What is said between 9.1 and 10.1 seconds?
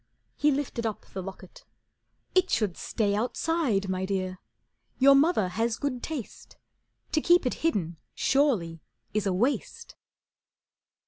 is a waste."